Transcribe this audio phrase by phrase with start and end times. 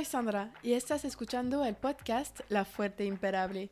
[0.00, 3.68] soy Sandra y estás escuchando el podcast La Fuerte Imperable.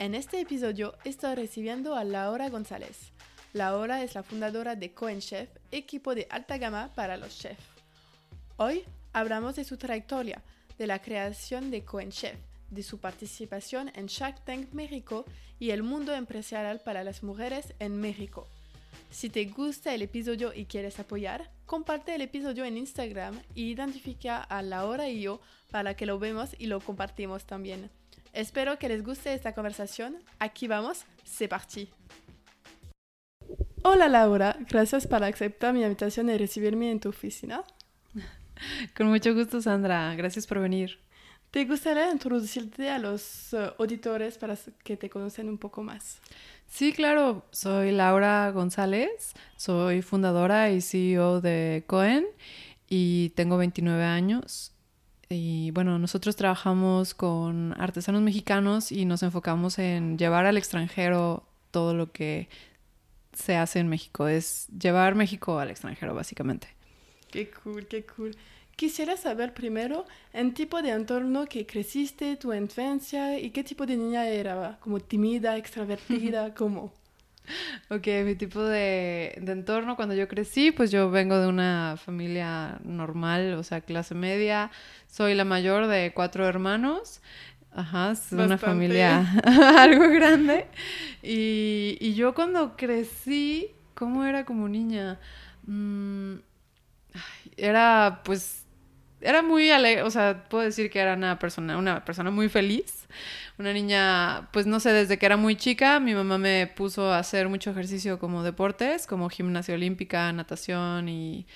[0.00, 3.12] En este episodio estoy recibiendo a Laura González.
[3.52, 7.62] Laura es la fundadora de Cohen Chef, equipo de alta gama para los chefs.
[8.56, 8.82] Hoy
[9.12, 10.42] hablamos de su trayectoria,
[10.76, 12.36] de la creación de Cohen Chef,
[12.70, 15.24] de su participación en Shark Tank México
[15.60, 18.48] y el mundo empresarial para las mujeres en México.
[19.10, 24.40] Si te gusta el episodio y quieres apoyar, comparte el episodio en Instagram y identifica
[24.40, 25.40] a Laura y yo
[25.70, 27.90] para que lo vemos y lo compartimos también.
[28.32, 30.16] Espero que les guste esta conversación.
[30.38, 31.90] Aquí vamos, c'est parti.
[33.82, 37.64] Hola Laura, gracias por aceptar mi invitación y recibirme en tu oficina.
[38.96, 40.14] Con mucho gusto, Sandra.
[40.14, 41.00] Gracias por venir.
[41.50, 46.20] ¿Te gustaría introducirte a los uh, auditores para que te conozcan un poco más?
[46.68, 47.44] Sí, claro.
[47.50, 49.34] Soy Laura González.
[49.56, 52.24] Soy fundadora y CEO de Cohen
[52.88, 54.72] y tengo 29 años.
[55.28, 61.94] Y bueno, nosotros trabajamos con artesanos mexicanos y nos enfocamos en llevar al extranjero todo
[61.94, 62.48] lo que
[63.32, 64.28] se hace en México.
[64.28, 66.68] Es llevar México al extranjero, básicamente.
[67.30, 68.36] Qué cool, qué cool.
[68.80, 73.94] Quisiera saber primero en tipo de entorno que creciste, tu infancia y qué tipo de
[73.94, 76.90] niña era, como tímida, extrovertida, ¿cómo?
[77.90, 82.78] Ok, mi tipo de, de, entorno cuando yo crecí, pues yo vengo de una familia
[82.82, 84.70] normal, o sea, clase media.
[85.08, 87.20] Soy la mayor de cuatro hermanos.
[87.72, 89.30] Ajá, es una familia
[89.76, 90.68] algo grande.
[91.22, 95.20] Y, y, yo cuando crecí, ¿cómo era como niña?
[95.66, 96.36] Mm,
[97.58, 98.59] era pues
[99.20, 103.06] era muy alegre, o sea, puedo decir que era una persona, una persona muy feliz.
[103.58, 107.18] Una niña, pues no sé, desde que era muy chica, mi mamá me puso a
[107.18, 111.46] hacer mucho ejercicio como deportes, como gimnasia olímpica, natación y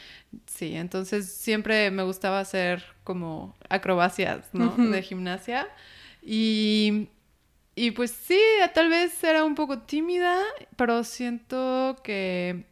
[0.47, 4.75] sí, entonces siempre me gustaba hacer como acrobacias, ¿no?
[4.77, 5.67] De gimnasia.
[6.21, 7.09] Y,
[7.75, 8.41] y pues sí,
[8.75, 10.39] tal vez era un poco tímida,
[10.77, 12.67] pero siento que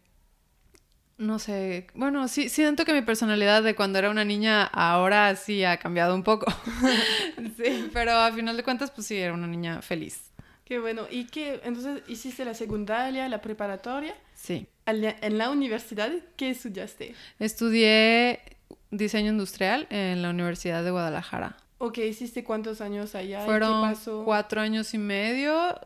[1.18, 5.64] no sé, bueno, sí, siento que mi personalidad de cuando era una niña ahora sí
[5.64, 6.46] ha cambiado un poco.
[7.56, 10.30] sí, pero a final de cuentas, pues sí, era una niña feliz.
[10.64, 11.06] Qué bueno.
[11.10, 11.60] ¿Y qué?
[11.64, 14.14] Entonces, ¿hiciste la secundaria, la preparatoria?
[14.34, 14.66] Sí.
[14.86, 17.14] En la universidad, ¿qué estudiaste?
[17.38, 18.40] Estudié
[18.90, 21.56] diseño industrial en la Universidad de Guadalajara.
[21.78, 23.44] Ok, ¿hiciste cuántos años allá?
[23.44, 24.24] Fueron ¿Qué pasó?
[24.24, 25.78] cuatro años y medio,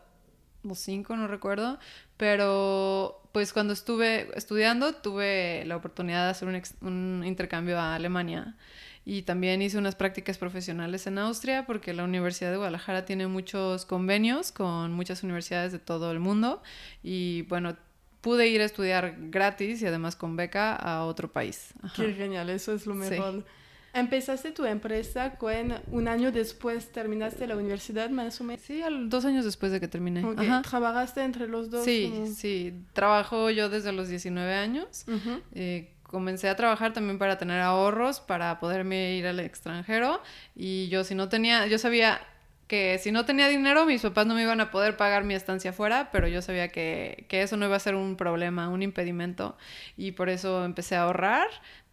[0.71, 1.79] o cinco, no recuerdo,
[2.17, 6.47] pero pues cuando estuve estudiando tuve la oportunidad de hacer
[6.81, 8.55] un, intercambio a Alemania
[9.05, 13.85] y también hice unas prácticas profesionales en Austria porque la Universidad de Guadalajara tiene muchos
[13.85, 16.61] convenios con muchas universidades de todo el mundo
[17.03, 17.77] y bueno,
[18.21, 21.73] pude ir a estudiar gratis y además con beca a otro país.
[21.95, 23.45] Qué genial, eso es lo mejor.
[23.97, 28.61] Empezaste tu empresa con un año después terminaste la universidad, más o menos.
[28.61, 30.23] Sí, dos años después de que terminé.
[30.69, 31.83] ¿Trabajaste entre los dos?
[31.83, 32.73] Sí, sí.
[32.93, 35.05] Trabajo yo desde los 19 años.
[35.53, 40.21] Eh, comencé a trabajar también para tener ahorros, para poderme ir al extranjero.
[40.55, 42.21] Y yo si no tenía, yo sabía
[42.67, 45.71] que si no tenía dinero, mis papás no me iban a poder pagar mi estancia
[45.71, 49.57] afuera, pero yo sabía que, que, eso no iba a ser un problema, un impedimento,
[49.95, 51.47] y por eso empecé a ahorrar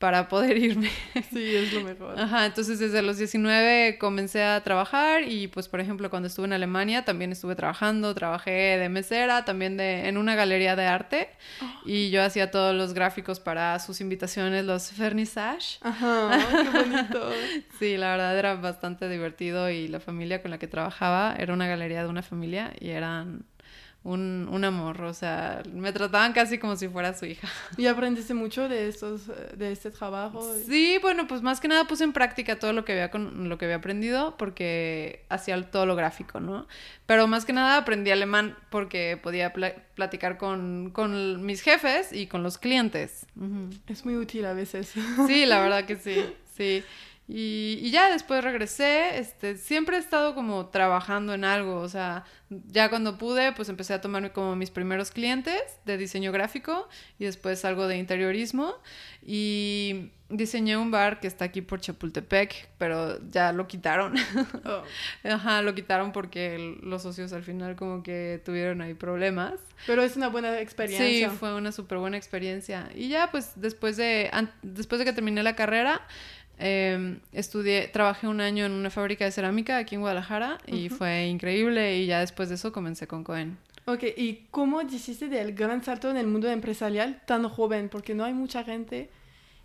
[0.04, 0.90] para poder irme.
[1.32, 2.20] Sí, es lo mejor.
[2.20, 6.52] Ajá, entonces desde los 19 comencé a trabajar y pues por ejemplo cuando estuve en
[6.52, 11.30] Alemania también estuve trabajando, trabajé de mesera, también de, en una galería de arte
[11.62, 11.88] oh.
[11.88, 15.78] y yo hacía todos los gráficos para sus invitaciones, los vernissage.
[15.80, 17.30] Ajá, qué bonito.
[17.78, 21.66] sí, la verdad era bastante divertido y la familia con la que trabajaba era una
[21.66, 23.46] galería de una familia y eran
[24.04, 27.48] un, un, amor, o sea, me trataban casi como si fuera su hija.
[27.78, 30.46] ¿Y aprendiste mucho de estos, de este trabajo?
[30.66, 33.56] Sí, bueno, pues más que nada puse en práctica todo lo que había, con, lo
[33.56, 36.66] que había aprendido porque hacía todo lo gráfico, ¿no?
[37.06, 39.54] Pero más que nada aprendí alemán porque podía
[39.94, 43.26] platicar con, con, mis jefes y con los clientes.
[43.86, 44.92] Es muy útil a veces.
[45.26, 46.24] Sí, la verdad que sí,
[46.54, 46.84] sí.
[47.26, 52.24] Y, y, ya después regresé, este, siempre he estado como trabajando en algo, o sea,
[52.66, 56.86] ya cuando pude, pues empecé a tomarme como mis primeros clientes de diseño gráfico
[57.18, 58.74] y después algo de interiorismo
[59.22, 64.14] y diseñé un bar que está aquí por Chapultepec, pero ya lo quitaron.
[64.66, 64.82] Oh.
[65.24, 69.54] Ajá, lo quitaron porque los socios al final como que tuvieron ahí problemas.
[69.86, 71.30] Pero es una buena experiencia.
[71.30, 72.88] Sí, fue una súper buena experiencia.
[72.94, 74.30] Y ya pues después de,
[74.62, 76.00] después de que terminé la carrera,
[76.58, 81.26] eh, estudié, trabajé un año en una fábrica de cerámica aquí en Guadalajara y fue
[81.26, 83.58] increíble y ya después de eso comencé con Cohen.
[83.86, 87.88] Ok, ¿y cómo hiciste del gran salto en el mundo empresarial tan joven?
[87.90, 89.10] Porque no hay mucha gente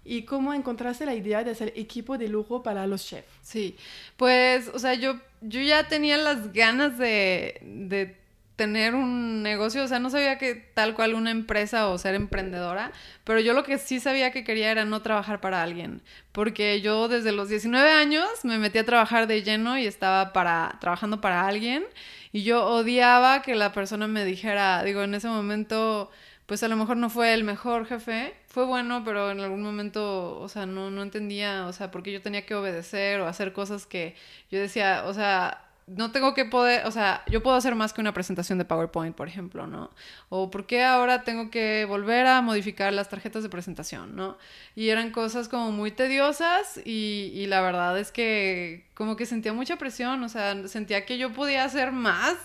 [0.04, 3.28] y cómo encontraste la idea de hacer equipo de lujo para los chefs.
[3.42, 3.78] Sí,
[4.18, 8.19] pues, o sea, yo, yo ya tenía las ganas de, de
[8.60, 12.92] tener un negocio, o sea, no sabía que tal cual una empresa o ser emprendedora,
[13.24, 16.02] pero yo lo que sí sabía que quería era no trabajar para alguien,
[16.34, 20.76] porque yo desde los 19 años me metí a trabajar de lleno y estaba para
[20.82, 21.86] trabajando para alguien
[22.34, 26.12] y yo odiaba que la persona me dijera, digo, en ese momento
[26.46, 30.38] pues a lo mejor no fue el mejor jefe, fue bueno, pero en algún momento,
[30.40, 33.86] o sea, no, no entendía, o sea, porque yo tenía que obedecer o hacer cosas
[33.86, 34.16] que
[34.52, 38.02] yo decía, o sea, no tengo que poder, o sea, yo puedo hacer más que
[38.02, 39.90] una presentación de PowerPoint, por ejemplo, ¿no?
[40.30, 44.38] O por qué ahora tengo que volver a modificar las tarjetas de presentación, ¿no?
[44.76, 49.54] Y eran cosas como muy tediosas y, y la verdad es que como que sentía
[49.54, 52.36] mucha presión, o sea, sentía que yo podía hacer más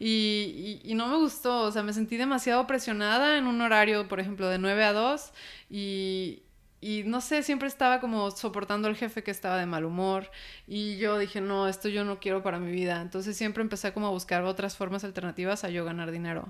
[0.00, 4.08] y, y, y no me gustó, o sea, me sentí demasiado presionada en un horario,
[4.08, 5.32] por ejemplo, de 9 a 2
[5.70, 6.42] y,
[6.80, 10.30] y no sé, siempre estaba como soportando al jefe que estaba de mal humor
[10.66, 13.00] y yo dije, no, esto yo no quiero para mi vida.
[13.00, 16.48] Entonces siempre empecé como a buscar otras formas alternativas a yo ganar dinero.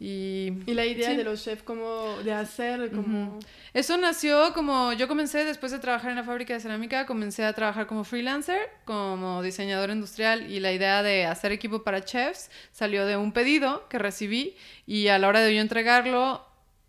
[0.00, 3.38] Y, y la idea de los chefs como de hacer como...
[3.72, 7.52] Eso nació como yo comencé después de trabajar en la fábrica de cerámica, comencé a
[7.52, 13.06] trabajar como freelancer, como diseñador industrial y la idea de hacer equipo para chefs salió
[13.06, 16.44] de un pedido que recibí y a la hora de yo entregarlo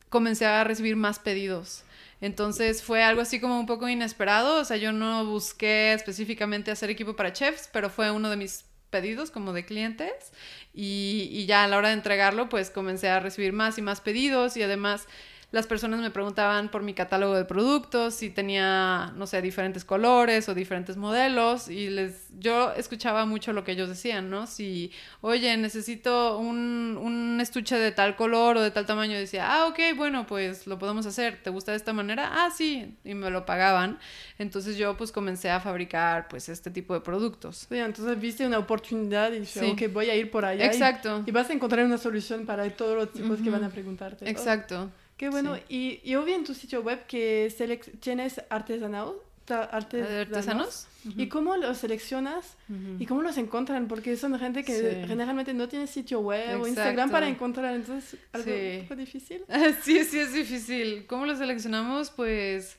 [0.10, 1.85] comencé a recibir más pedidos.
[2.22, 6.90] Entonces fue algo así como un poco inesperado, o sea, yo no busqué específicamente hacer
[6.90, 10.32] equipo para chefs, pero fue uno de mis pedidos como de clientes.
[10.74, 14.02] Y, y ya a la hora de entregarlo pues comencé a recibir más y más
[14.02, 15.08] pedidos y además
[15.52, 20.50] las personas me preguntaban por mi catálogo de productos, si tenía, no sé, diferentes colores
[20.50, 24.48] o diferentes modelos y les, yo escuchaba mucho lo que ellos decían, ¿no?
[24.48, 29.68] Si, oye, necesito un, un estuche de tal color o de tal tamaño, decía, ah,
[29.68, 32.32] ok, bueno, pues lo podemos hacer, ¿te gusta de esta manera?
[32.34, 34.00] Ah, sí, y me lo pagaban.
[34.38, 37.68] Entonces yo pues comencé a fabricar pues este tipo de productos.
[37.70, 39.66] Sí, entonces viste una oportunidad y dije, Sí.
[39.66, 40.66] ok, voy a ir por allá.
[40.66, 41.24] Exacto.
[41.26, 44.26] Y, vas a encontrar una solución para todos los tipos que van a preguntarte.
[44.26, 44.90] Oh, Exacto.
[45.18, 45.56] Qué bueno.
[45.56, 46.00] Sí.
[46.04, 47.54] Y yo vi en tu sitio web que
[48.02, 49.14] tienes artesanos.
[49.48, 50.88] ¿Artesanos?
[51.18, 52.58] ¿Y cómo los seleccionas?
[53.00, 53.88] ¿Y cómo los encuentran?
[53.88, 55.08] Porque son gente que Sí.
[55.08, 56.68] generalmente no tiene sitio web o.
[56.68, 57.76] Instagram para encontrar.
[57.76, 58.78] Entonces, algo Sí.
[58.80, 59.44] un poco difícil.
[59.84, 61.06] Sí, sí, es difícil.
[61.08, 62.10] ¿Cómo los seleccionamos?
[62.12, 62.78] Pues,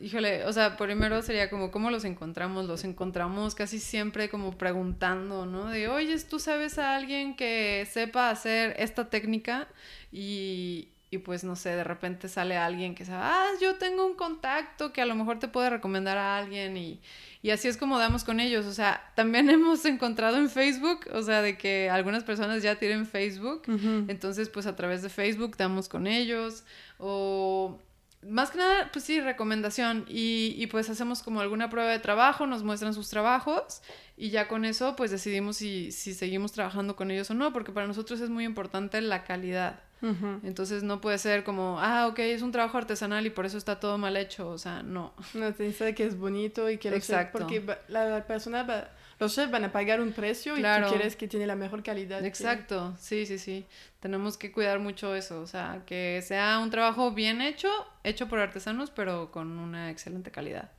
[0.00, 2.66] híjole, o sea, primero sería como, ¿cómo los encontramos?
[2.66, 5.68] Los encontramos casi siempre como preguntando, ¿no?
[5.70, 9.68] De, oye, ¿tú sabes a alguien que sepa hacer esta técnica?
[10.12, 14.14] Y, y pues, no sé, de repente sale alguien que sabe, ah, yo tengo un
[14.14, 17.00] contacto que a lo mejor te puede recomendar a alguien y...
[17.40, 18.66] Y así es como damos con ellos.
[18.66, 23.06] O sea, también hemos encontrado en Facebook, o sea, de que algunas personas ya tienen
[23.06, 23.62] Facebook.
[24.08, 26.64] Entonces, pues a través de Facebook damos con ellos.
[26.98, 27.78] O
[28.26, 30.04] más que nada, pues sí, recomendación.
[30.08, 33.82] Y, y pues hacemos como alguna prueba de trabajo, nos muestran sus trabajos.
[34.16, 37.52] Y ya con eso, pues decidimos si, si seguimos trabajando con ellos o no.
[37.52, 39.80] Porque para nosotros es muy importante la calidad.
[40.00, 40.40] Ujú.
[40.44, 43.80] Entonces no puede ser como, ah, ok, es un trabajo artesanal y por eso está
[43.80, 44.48] todo mal hecho.
[44.50, 45.12] O sea, no.
[45.34, 47.38] No, te dice que es bonito y que Exacto.
[47.38, 50.86] porque va- la persona va- los chefs van a pagar un precio y Claro.
[50.86, 52.20] tú quieres que tiene la mejor calidad.
[52.20, 53.66] que- Exacto, sí, sí, sí.
[53.98, 57.68] Tenemos que cuidar mucho eso, o sea, que sea un trabajo bien hecho,
[58.04, 60.70] hecho por artesanos, pero con una excelente calidad.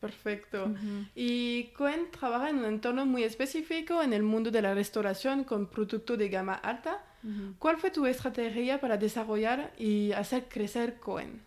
[0.00, 0.70] Perfecto.
[1.14, 5.66] Y Cohen trabaja en un entorno muy específico en el mundo de la restauración con
[5.66, 7.02] productos de gama alta.
[7.58, 11.40] ¿Cuál fue tu estrategia para desarrollar y hacer crecer Cohen?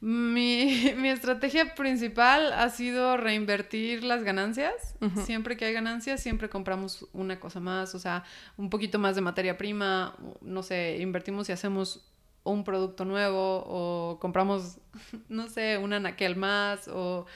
[0.00, 4.94] Mi, mi estrategia principal ha sido reinvertir las ganancias.
[5.24, 8.24] Siempre que hay ganancias, siempre compramos una cosa más, o sea,
[8.56, 12.06] un poquito más de materia prima, no sé, invertimos y hacemos
[12.44, 14.78] un producto nuevo o compramos,
[15.28, 17.26] no sé, una naquel más o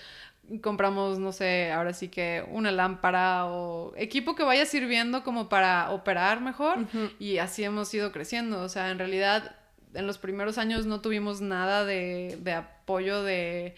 [0.59, 5.91] compramos, no sé, ahora sí que una lámpara o equipo que vaya sirviendo como para
[5.91, 6.79] operar mejor
[7.19, 8.63] y así hemos ido creciendo.
[8.63, 9.57] O sea, en realidad
[9.95, 13.75] en los primeros años no tuvimos nada de, de apoyo de,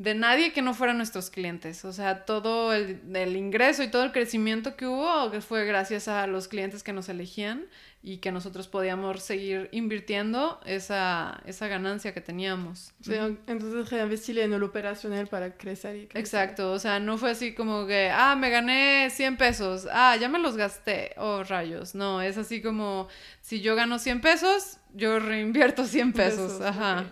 [0.00, 1.84] de nadie que no fueran nuestros clientes.
[1.84, 6.26] O sea, todo el, el ingreso y todo el crecimiento que hubo fue gracias a
[6.26, 7.66] los clientes que nos elegían
[8.02, 12.94] y que nosotros podíamos seguir invirtiendo esa, esa ganancia que teníamos.
[13.02, 13.12] Sí,
[13.46, 16.18] entonces reinvestirle en el operacional para crecer y crecer.
[16.18, 20.30] Exacto, o sea, no fue así como que, ah, me gané 100 pesos, ah, ya
[20.30, 23.08] me los gasté, oh, rayos, no, es así como,
[23.42, 27.04] si yo gano 100 pesos, yo reinvierto 100 pesos, Pesos, ajá.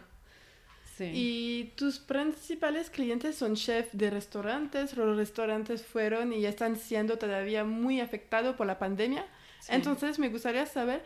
[0.99, 1.11] Sí.
[1.15, 4.97] Y tus principales clientes son chefs de restaurantes.
[4.97, 9.25] Los restaurantes fueron y están siendo todavía muy afectados por la pandemia.
[9.61, 9.73] Sí.
[9.75, 11.05] Entonces me gustaría saber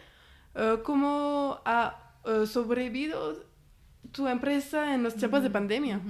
[0.54, 3.44] eh, cómo ha eh, sobrevivido
[4.12, 6.00] tu empresa en los tiempos de pandemia.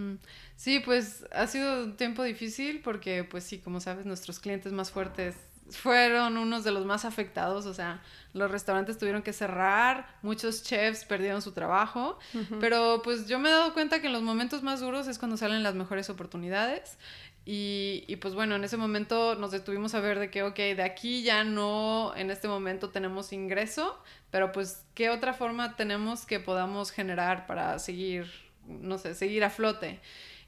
[0.57, 4.91] Sí, pues ha sido un tiempo difícil porque, pues sí, como sabes, nuestros clientes más
[4.91, 5.37] fuertes
[5.71, 8.03] fueron unos de los más afectados, o sea,
[8.35, 12.19] los restaurantes tuvieron que cerrar, muchos chefs perdieron su trabajo,
[12.61, 15.37] pero pues yo me he dado cuenta que en los momentos más duros es cuando
[15.37, 16.99] salen las mejores oportunidades
[17.45, 20.83] y, y, pues bueno, en ese momento nos detuvimos a ver de que, ok, de
[20.83, 24.01] aquí ya no, en este momento tenemos ingreso,
[24.31, 28.31] pero pues, ¿qué otra forma tenemos que podamos generar para seguir,
[28.69, 30.01] no sé, seguir a flote?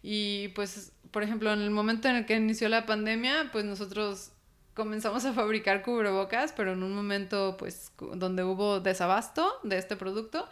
[0.04, 4.30] Y pues, por ejemplo, en el momento en el que inició la pandemia, pues nosotros
[4.74, 10.48] comenzamos a fabricar cubrebocas, pero en un momento pues donde hubo desabasto de este producto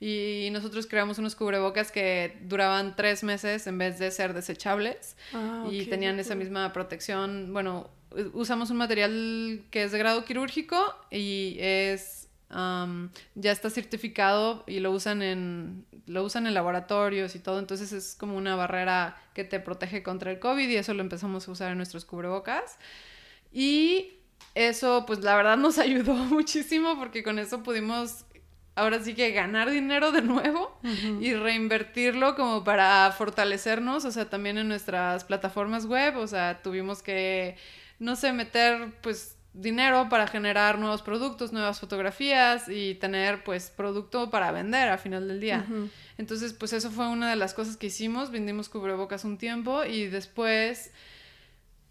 [0.00, 5.66] y nosotros creamos unos cubrebocas que duraban tres meses en vez de ser desechables ah,
[5.70, 7.52] y tenían esa misma protección.
[7.52, 7.88] Bueno,
[8.34, 10.76] usamos un material que es de grado quirúrgico
[11.10, 17.58] y es ya está certificado y lo usan en lo usan en laboratorios y todo,
[17.58, 21.48] entonces es como una barrera que te protege contra el COVID y eso lo empezamos
[21.48, 22.78] a usar en nuestros cubrebocas.
[23.58, 24.18] Y
[24.54, 28.26] eso, pues la verdad nos ayudó muchísimo porque con eso pudimos
[28.74, 30.78] ahora sí que ganar dinero de nuevo
[31.22, 37.02] y reinvertirlo como para fortalecernos, o sea, también en nuestras plataformas web, o sea, tuvimos
[37.02, 37.56] que,
[37.98, 44.28] no sé, meter pues dinero para generar nuevos productos, nuevas fotografías y tener pues producto
[44.28, 45.64] para vender al final del día.
[46.18, 50.08] Entonces, pues eso fue una de las cosas que hicimos, vendimos cubrebocas un tiempo y
[50.08, 50.92] después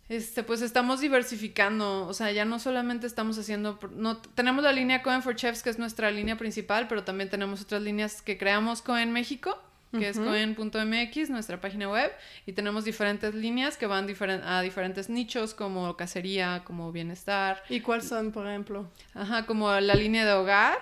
[0.08, 5.02] este, pues estamos diversificando, o sea, ya no solamente estamos haciendo, no, tenemos la línea
[5.02, 8.82] Cohen for Chefs, que es nuestra línea principal, pero también tenemos otras líneas que creamos
[8.82, 9.60] Cohen México,
[9.92, 12.12] que es cohen.mx, nuestra página web,
[12.46, 14.08] y tenemos diferentes líneas que van
[14.44, 17.64] a diferentes nichos, como cacería, como bienestar.
[17.70, 18.90] ¿Y cuáles son, por ejemplo?
[19.14, 20.80] Ajá, como la línea de hogar,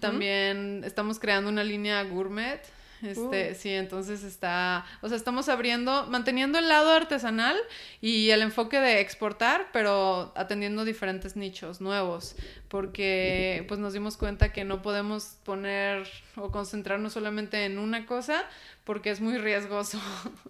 [0.00, 2.60] también estamos creando una línea gourmet,
[3.04, 3.54] este, uh.
[3.54, 7.56] sí, entonces está, o sea, estamos abriendo, manteniendo el lado artesanal
[8.00, 12.36] y el enfoque de exportar, pero atendiendo diferentes nichos nuevos,
[12.68, 18.44] porque pues nos dimos cuenta que no podemos poner o concentrarnos solamente en una cosa
[18.84, 20.00] porque es muy riesgoso.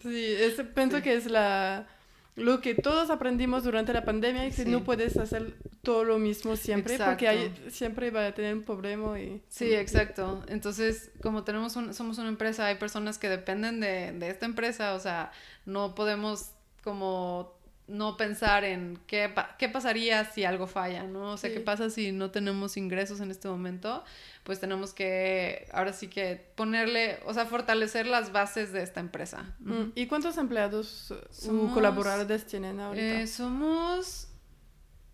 [0.02, 1.86] Sí, ese, pienso que es la
[2.36, 6.56] lo que todos aprendimos durante la pandemia es que no puedes hacer todo lo mismo
[6.56, 9.42] siempre porque hay, siempre va a tener un problema y...
[9.48, 10.42] Sí, exacto.
[10.48, 14.94] Entonces, como tenemos un, somos una empresa, hay personas que dependen de, de esta empresa,
[14.94, 15.30] o sea,
[15.64, 16.50] no podemos
[16.82, 17.54] como
[17.86, 21.32] no pensar en qué, qué pasaría si algo falla, ¿no?
[21.32, 24.04] O sea, qué pasa si no tenemos ingresos en este momento,
[24.44, 29.54] pues tenemos que, ahora sí que ponerle, o sea, fortalecer las bases de esta empresa.
[29.60, 31.12] Mm, ¿Y cuántos empleados
[31.48, 33.22] o colaboradores tienen ahorita?
[33.22, 34.28] Eh, somos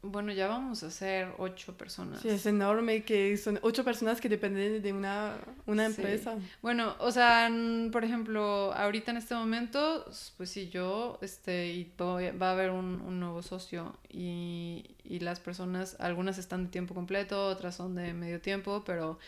[0.03, 2.23] bueno, ya vamos a ser ocho personas.
[2.23, 6.37] Sí, es enorme que son ocho personas que dependen de una, una empresa.
[6.63, 7.51] Bueno, o sea,
[7.93, 10.07] por ejemplo, ahorita en este momento,
[10.39, 15.39] pues sí, yo, este, y va a haber un, un nuevo socio y, y, las
[15.39, 19.19] personas, algunas están de tiempo completo, otras son de medio tiempo, pero,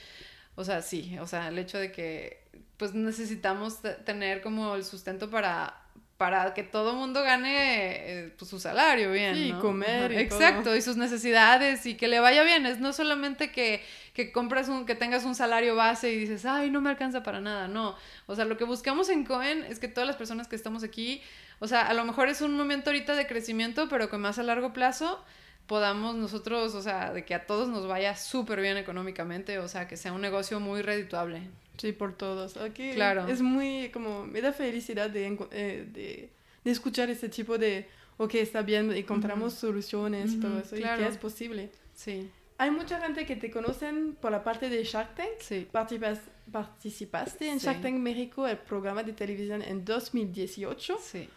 [0.55, 2.45] o sea, sí, o sea, el hecho de que,
[2.79, 5.82] pues necesitamos tener como el sustento para
[6.23, 9.35] para que todo mundo gane eh, pues, su salario bien.
[9.35, 10.13] Sí, comer.
[10.13, 12.65] Y Exacto, y sus necesidades y que le vaya bien.
[12.65, 13.83] Es no solamente que,
[14.15, 17.41] que compres un, que tengas un salario base y dices, ay, no me alcanza para
[17.41, 17.67] nada.
[17.67, 17.97] No.
[18.27, 21.21] O sea, lo que buscamos en Cohen es que todas las personas que estamos aquí,
[21.59, 24.45] o sea, a lo mejor es un momento ahorita de crecimiento, pero que más a
[24.45, 25.25] largo plazo
[25.67, 29.89] podamos nosotros, o sea, de que a todos nos vaya súper bien económicamente, o sea,
[29.89, 31.51] que sea un negocio muy redituable.
[31.79, 32.57] Sí, por todos.
[32.57, 33.27] Aquí claro.
[33.29, 36.31] es muy, como, me da felicidad de, eh, de,
[36.65, 37.89] de, escuchar este tipo de,
[38.19, 41.71] ok, está bien, encontramos soluciones y todo eso, y que es posible.
[41.95, 42.31] Sí.
[42.59, 45.31] Hay mucha gente que te conocen por la parte de Shark Tank.
[45.41, 45.67] Sí.
[45.71, 46.21] Participas,
[46.53, 50.99] participaste en Shark Tank México, el programa de televisión en 2018.
[51.03, 51.29] Sí.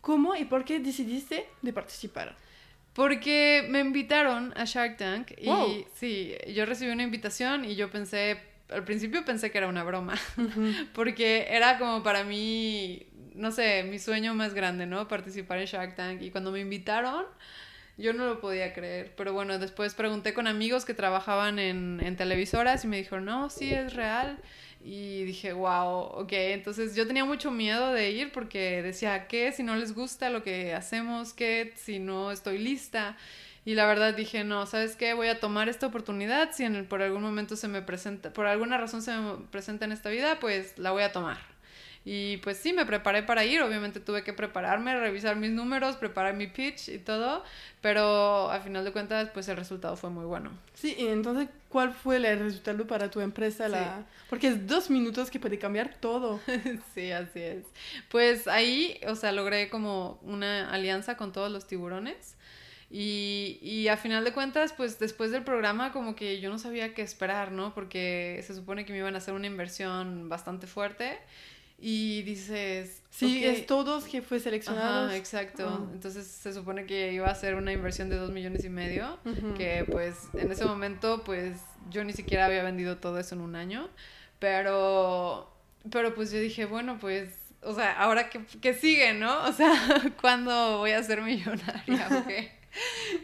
[0.00, 2.36] ¿Cómo y por qué decidiste de participar?
[2.92, 8.38] Porque me invitaron a Shark Tank y sí, yo recibí una invitación y yo pensé,
[8.72, 10.14] al principio pensé que era una broma,
[10.94, 15.08] porque era como para mí, no sé, mi sueño más grande, ¿no?
[15.08, 16.22] Participar en Shark Tank.
[16.22, 17.24] Y cuando me invitaron,
[17.96, 19.12] yo no lo podía creer.
[19.16, 23.50] Pero bueno, después pregunté con amigos que trabajaban en, en televisoras y me dijeron, no,
[23.50, 24.38] sí, es real.
[24.82, 26.32] Y dije, wow, ok.
[26.32, 30.42] Entonces yo tenía mucho miedo de ir porque decía, ¿qué si no les gusta lo
[30.42, 31.34] que hacemos?
[31.34, 33.16] ¿Qué si no estoy lista?
[33.64, 35.12] Y la verdad dije, no, ¿sabes qué?
[35.14, 36.52] Voy a tomar esta oportunidad.
[36.52, 39.92] Si en por algún momento se me presenta, por alguna razón se me presenta en
[39.92, 41.38] esta vida, pues la voy a tomar.
[42.02, 46.34] Y pues sí, me preparé para ir, obviamente tuve que prepararme, revisar mis números, preparar
[46.34, 47.44] mi pitch y todo,
[47.82, 50.50] pero al final de cuentas pues el resultado fue muy bueno.
[50.72, 53.68] Sí, y entonces, ¿cuál fue el resultado para tu empresa?
[53.68, 54.06] La...
[54.30, 56.40] Porque es dos minutos que puede cambiar todo.
[56.94, 57.66] sí, así es.
[58.08, 62.34] Pues ahí, o sea, logré como una alianza con todos los tiburones.
[62.90, 66.92] Y, y a final de cuentas, pues después del programa como que yo no sabía
[66.92, 67.72] qué esperar, ¿no?
[67.72, 71.18] Porque se supone que me iban a hacer una inversión bastante fuerte
[71.78, 73.02] y dices...
[73.10, 75.10] Sí, es todos que fue seleccionado.
[75.12, 75.68] exacto.
[75.68, 75.90] Ah.
[75.92, 79.18] Entonces se supone que iba a ser una inversión de dos millones y medio,
[79.56, 83.56] que pues en ese momento pues yo ni siquiera había vendido todo eso en un
[83.56, 83.88] año,
[84.38, 85.50] pero,
[85.90, 89.44] pero pues yo dije, bueno, pues, o sea, ahora que, que sigue, ¿no?
[89.44, 89.72] O sea,
[90.20, 92.08] ¿cuándo voy a ser millonaria?
[92.22, 92.59] Okay.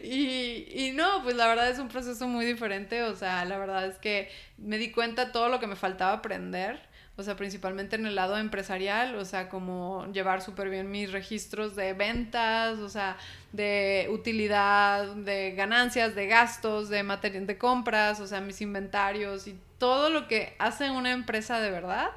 [0.03, 3.85] Y, y, no, pues la verdad es un proceso muy diferente, o sea, la verdad
[3.85, 6.87] es que me di cuenta todo lo que me faltaba aprender
[7.17, 11.75] o sea, principalmente en el lado empresarial, o sea, como llevar súper bien mis registros
[11.75, 13.17] de ventas, o sea,
[13.53, 19.59] de utilidad, de ganancias, de gastos, de material de compras, o sea, mis inventarios y
[19.79, 22.11] todo lo que hace una empresa de verdad.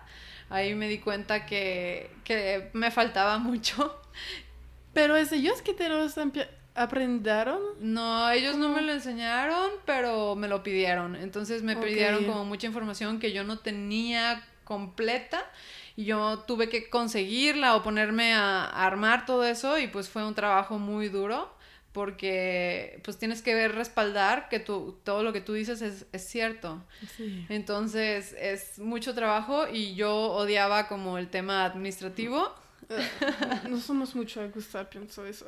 [0.51, 3.99] Ahí me di cuenta que, que me faltaba mucho.
[4.93, 6.15] Pero es ellos que te los
[6.75, 7.61] aprendieron.
[7.81, 11.17] No, ellos no me lo enseñaron, pero me lo pidieron.
[11.17, 15.45] Entonces me pidieron como mucha información que yo no tenía completa
[15.97, 20.35] y yo tuve que conseguirla o ponerme a, armar todo eso y pues fue un
[20.35, 21.53] trabajo muy duro
[21.93, 26.25] porque pues tienes que ver respaldar que tú, todo lo que tú dices es, es
[26.25, 26.85] cierto.
[27.49, 32.55] Entonces es mucho trabajo y yo odiaba como el tema administrativo
[33.69, 35.47] no somos mucho a gustar, pienso eso.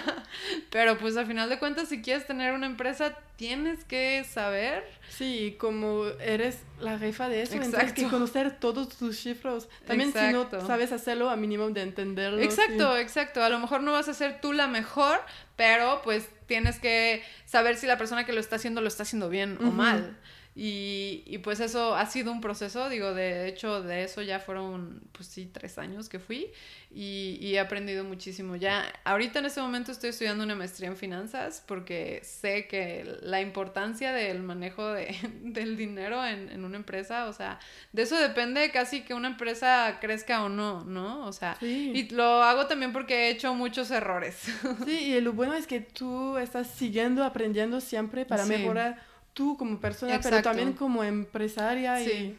[0.70, 4.84] Pero pues al final de cuentas, si quieres tener una empresa, tienes que saber.
[5.08, 9.68] Sí, como eres la jefa de eso, tienes que conocer todos tus cifras.
[9.86, 12.40] También si no sabes hacerlo, a mínimo de entenderlo.
[12.40, 13.42] Exacto, exacto.
[13.42, 15.20] A lo mejor no vas a ser tú la mejor,
[15.56, 19.28] pero pues tienes que saber si la persona que lo está haciendo lo está haciendo
[19.28, 20.16] bien o mal.
[20.56, 25.02] Y, y, pues eso ha sido un proceso, digo, de hecho de eso ya fueron,
[25.10, 26.52] pues sí, tres años que fui
[26.92, 28.54] y, y, he aprendido muchísimo.
[28.54, 33.40] Ya, ahorita en este momento estoy estudiando una maestría en finanzas porque sé que la
[33.40, 37.58] importancia del manejo de, del dinero en, en, una empresa, o sea,
[37.92, 41.26] de eso depende casi que una empresa crezca o no, ¿no?
[41.26, 44.44] O sea, y lo hago también porque he hecho muchos errores.
[44.84, 49.78] Sí, y lo bueno es que tú estás siguiendo aprendiendo siempre para mejorar tú como
[49.78, 52.00] persona, pero también como empresaria.
[52.00, 52.38] Y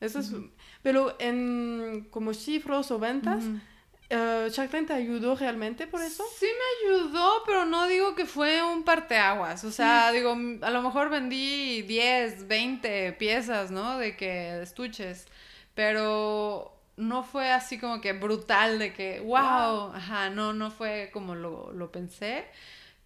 [0.00, 0.32] eso es,
[0.82, 3.60] Pero en como cifras o ventas, uh
[4.08, 6.24] te ayudó realmente por eso?
[6.38, 9.64] Sí me ayudó, pero no digo que fue un parteaguas.
[9.64, 13.98] O sea, digo, a lo mejor vendí 10, 20 piezas, ¿no?
[13.98, 15.26] De que estuches.
[15.74, 21.34] Pero no fue así como que brutal de que, wow, ajá, no, no fue como
[21.34, 22.46] lo, lo pensé.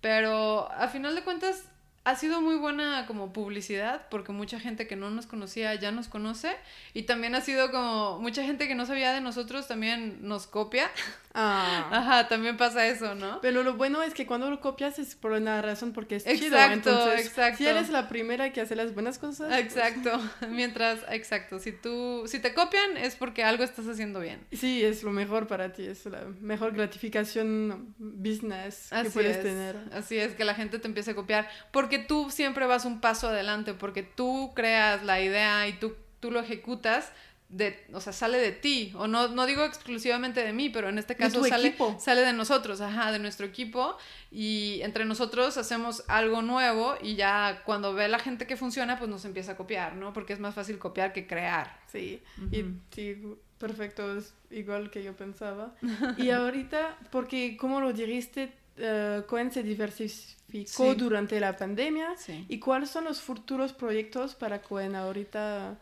[0.01, 1.65] Pero a final de cuentas
[2.05, 6.09] ha sido muy buena como publicidad porque mucha gente que no nos conocía ya nos
[6.09, 6.57] conoce
[6.95, 10.91] y también ha sido como mucha gente que no sabía de nosotros también nos copia.
[11.33, 11.89] Ah.
[11.93, 13.41] Ajá, también pasa eso, ¿no?
[13.41, 16.45] Pero lo bueno es que cuando lo copias es por una razón porque es exacto,
[16.45, 16.73] chido.
[16.73, 17.59] Entonces, exacto.
[17.59, 19.49] Si eres la primera que hace las buenas cosas.
[19.49, 20.21] Pues exacto.
[20.49, 24.41] Mientras, exacto, si tú si te copian es porque algo estás haciendo bien.
[24.53, 29.77] Sí, es lo mejor para ti, es la mejor gratificación business que puedes tener.
[29.93, 33.29] Así es que la gente te empiece a copiar porque tú siempre vas un paso
[33.29, 37.13] adelante, porque tú creas la idea y tú, tú lo ejecutas,
[37.51, 40.99] de, o sea, sale de ti, o no, no digo exclusivamente de mí, pero en
[40.99, 43.97] este caso sale, sale de nosotros, ajá, de nuestro equipo,
[44.31, 49.11] y entre nosotros hacemos algo nuevo y ya cuando ve la gente que funciona, pues
[49.11, 50.13] nos empieza a copiar, ¿no?
[50.13, 51.81] Porque es más fácil copiar que crear.
[51.89, 53.21] Sí, y sí,
[53.59, 55.75] perfecto, es igual que yo pensaba.
[56.19, 62.15] y ahorita, porque como lo dijiste, uh, Cohen se diversificó durante la pandemia.
[62.49, 65.77] ¿Y cuáles son los futuros proyectos para Cohen ahorita?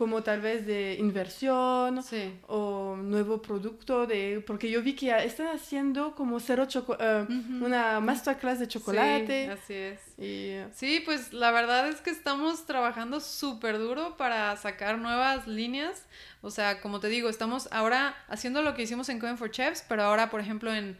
[0.00, 2.00] Como tal vez de inversión
[2.46, 7.30] o nuevo producto de porque yo vi que están haciendo como cero choco uh,
[7.62, 9.44] una masterclass de chocolate.
[9.44, 10.00] Sí, así es.
[10.18, 16.06] Y, sí pues la verdad es que estamos trabajando súper duro para sacar nuevas líneas.
[16.40, 19.84] O sea como te digo estamos ahora haciendo lo que hicimos en Coin for Chefs
[19.86, 20.96] pero ahora por ejemplo en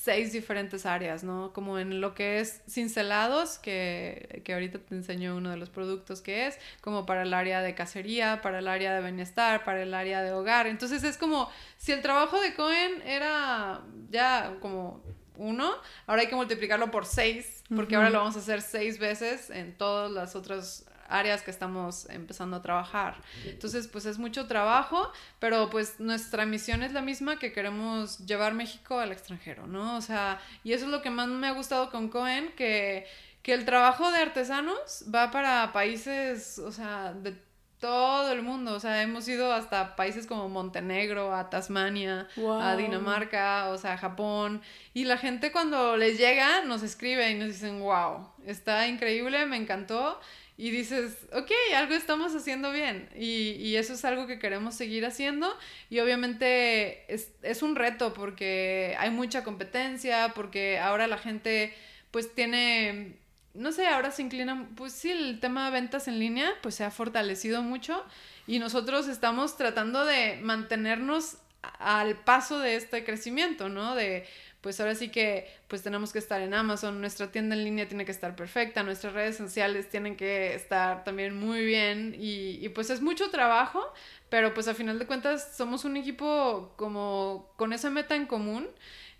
[0.00, 1.52] seis diferentes áreas, ¿no?
[1.52, 6.20] Como en lo que es cincelados, que, que, ahorita te enseño uno de los productos
[6.20, 9.94] que es, como para el área de cacería, para el área de bienestar, para el
[9.94, 10.66] área de hogar.
[10.66, 15.02] Entonces es como si el trabajo de Cohen era ya como
[15.36, 15.72] uno,
[16.06, 19.76] ahora hay que multiplicarlo por seis, porque ahora lo vamos a hacer seis veces en
[19.76, 23.16] todas las otras áreas que estamos empezando a trabajar.
[23.44, 28.54] Entonces, pues es mucho trabajo, pero pues nuestra misión es la misma que queremos llevar
[28.54, 29.96] México al extranjero, ¿no?
[29.96, 33.06] O sea, y eso es lo que más me ha gustado con Cohen, que,
[33.42, 37.36] que el trabajo de artesanos va para países, o sea, de
[37.82, 43.70] todo el mundo, o sea, hemos ido hasta países como Montenegro, a Tasmania, a Dinamarca,
[43.70, 44.62] o sea, a Japón,
[44.94, 49.56] y la gente cuando les llega nos escribe y nos dicen, wow, está increíble, me
[49.56, 50.20] encantó,
[50.56, 55.06] y dices, ok, algo estamos haciendo bien, y, y eso es algo que queremos seguir
[55.06, 55.52] haciendo,
[55.90, 61.74] y obviamente es, es un reto porque hay mucha competencia, porque ahora la gente
[62.10, 63.16] pues tiene
[63.54, 66.84] no sé, ahora se inclinan, pues sí, el tema de ventas en línea, pues se
[66.84, 68.02] ha fortalecido mucho
[68.46, 71.36] y nosotros estamos tratando de mantenernos
[71.78, 73.94] al paso de este crecimiento, ¿no?
[73.94, 74.26] De,
[74.62, 78.04] pues ahora sí que, pues tenemos que estar en Amazon, nuestra tienda en línea tiene
[78.04, 82.88] que estar perfecta, nuestras redes sociales tienen que estar también muy bien y, y pues
[82.88, 83.82] es mucho trabajo,
[84.30, 88.68] pero pues a final de cuentas somos un equipo como con esa meta en común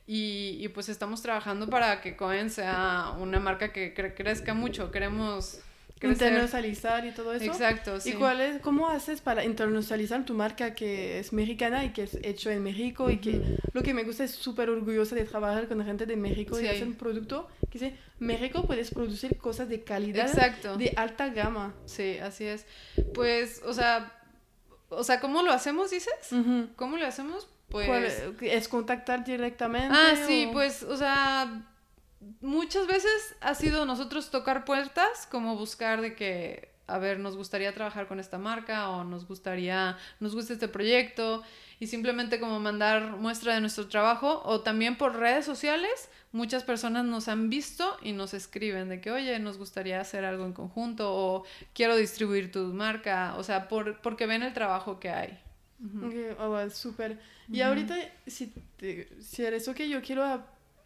[0.06, 4.90] y, y, pues estamos trabajando para que Cohen sea una marca que cre crezca mucho.
[4.90, 5.60] Queremos
[6.02, 6.28] crecer.
[6.28, 7.44] internacionalizar y todo eso.
[7.44, 8.10] Exacto, sí.
[8.10, 12.18] ¿Y cuál es, cómo haces para internacionalizar tu marca que es mexicana y que es
[12.22, 13.04] hecho en México?
[13.04, 13.14] Uh -huh.
[13.14, 13.40] Y que
[13.72, 16.64] lo que me gusta es súper orgullosa de trabajar con gente de México sí.
[16.64, 20.76] y hacer un producto que dice, México puedes producir cosas de calidad, Exacto.
[20.76, 21.74] de alta gama.
[21.86, 22.66] Sí, así es.
[23.14, 24.12] Pues, o sea,
[24.88, 26.14] o sea, ¿cómo lo hacemos, dices?
[26.32, 26.68] Uh -huh.
[26.76, 27.48] ¿Cómo lo hacemos?
[27.70, 28.22] Pues...
[28.42, 29.88] ¿Es contactar directamente?
[29.90, 30.52] Ah, sí, o...
[30.52, 31.62] pues, o sea,
[32.40, 37.72] muchas veces ha sido nosotros tocar puertas, como buscar de que, a ver, nos gustaría
[37.72, 41.42] trabajar con esta marca o nos gustaría, nos gusta este proyecto
[41.80, 46.08] y simplemente como mandar muestra de nuestro trabajo o también por redes sociales.
[46.32, 50.46] Muchas personas nos han visto y nos escriben de que, oye, nos gustaría hacer algo
[50.46, 55.10] en conjunto o quiero distribuir tu marca, o sea, por, porque ven el trabajo que
[55.10, 55.38] hay.
[55.80, 56.06] Uh -huh.
[56.06, 56.36] okay.
[56.38, 57.18] oh, súper.
[57.48, 57.68] Y uh -huh.
[57.68, 60.24] ahorita, si, te, si eres ok, yo quiero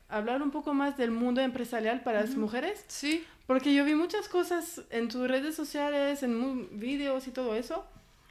[0.08, 2.26] hablar un poco más del mundo empresarial para uh -huh.
[2.26, 2.84] las mujeres.
[2.88, 3.24] Sí.
[3.46, 7.84] Porque yo vi muchas cosas en tus redes sociales, en videos y todo eso.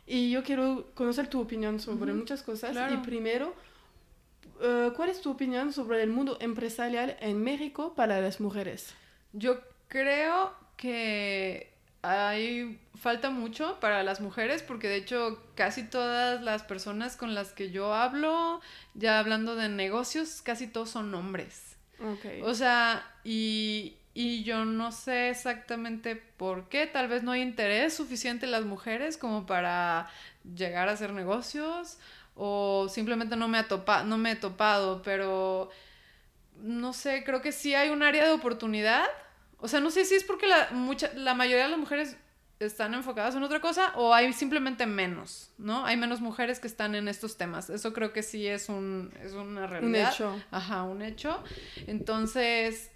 [0.06, 2.72] Y yo quiero conocer tu opinión sobre muchas cosas.
[2.72, 2.94] Claro.
[2.94, 3.54] Y primero,
[4.62, 8.94] uh, ¿cuál es tu opinión sobre el mundo empresarial en México para las mujeres?
[9.34, 11.75] Yo creo que
[12.06, 17.54] hay falta mucho para las mujeres porque de hecho casi todas las personas con las
[17.54, 18.62] que yo hablo,
[18.94, 21.76] ya hablando de negocios, casi todos son hombres.
[22.00, 22.42] Okay.
[22.42, 27.94] O sea, y, y yo no sé exactamente por qué, tal vez no hay interés
[27.94, 30.10] suficiente en las mujeres como para
[30.56, 31.98] llegar a hacer negocios
[32.36, 35.70] o simplemente no me, ha topa no me he topado, pero
[36.58, 39.06] no sé, creo que sí hay un área de oportunidad.
[39.66, 42.16] O sea, no sé si es porque la, mucha, la mayoría de las mujeres
[42.60, 45.84] están enfocadas en otra cosa o hay simplemente menos, ¿no?
[45.88, 47.72] Hay menos mujeres que están en estos temas.
[47.72, 50.10] Eso creo que sí es, un, es una realidad.
[50.10, 50.42] Un hecho.
[50.52, 51.44] Ajá, un hecho.
[51.88, 52.92] Entonces,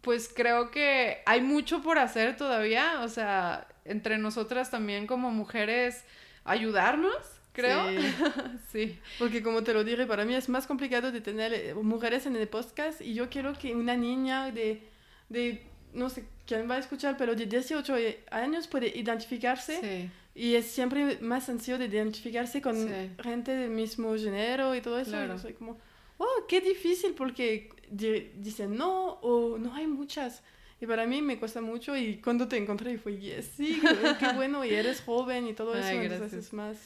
[0.00, 3.02] pues creo que hay mucho por hacer todavía.
[3.02, 6.02] O sea, entre nosotras también como mujeres,
[6.42, 7.16] ayudarnos.
[7.52, 7.88] Creo.
[7.88, 8.14] Sí.
[8.72, 9.00] sí.
[9.20, 12.48] Porque como te lo dije, para mí es más complicado de tener mujeres en el
[12.48, 14.82] podcast y yo quiero que una niña de,
[15.28, 17.94] de no sé quién va a escuchar, pero de 18
[18.30, 19.80] años puede identificarse.
[19.80, 20.10] Sí.
[20.36, 23.10] Y es siempre más sencillo de identificarse con Sí.
[23.22, 25.12] gente del mismo género y todo eso.
[25.12, 25.34] Claro.
[25.34, 25.78] Y yo soy como,
[26.18, 30.42] oh, qué difícil porque di- dicen no o no hay muchas.
[30.80, 33.80] Y para mí me cuesta mucho y cuando te encontré fue, yes, sí,
[34.18, 35.88] qué, bueno y eres joven y todo eso.
[35.88, 36.46] Entonces gracias.
[36.46, 36.76] es más...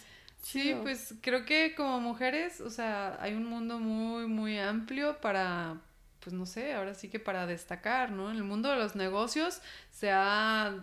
[0.41, 0.83] Sí, chido.
[0.83, 5.81] pues creo que como mujeres, o sea, hay un mundo muy, muy amplio para,
[6.29, 8.31] pues no sé, ahora sí que para destacar, ¿no?
[8.31, 10.77] En el mundo de los negocios se ha,